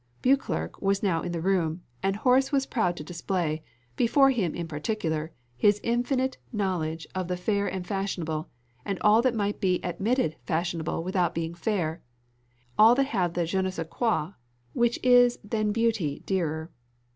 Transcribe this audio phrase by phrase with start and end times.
[0.23, 3.61] Beauclerc was now in the room, and Horace was proud to display,
[3.95, 8.49] before him in particular, his infinite knowledge of all the fair and fashionable,
[8.83, 12.01] and all that might be admitted fashionable without being fair
[12.79, 14.31] all that have the je ne sais quoi,
[14.73, 16.71] which is than beauty dearer.